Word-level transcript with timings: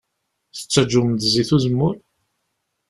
Tettaǧwem-d 0.57 1.21
zzit 1.25 1.49
n 1.51 1.53
uzemmur? 1.55 1.95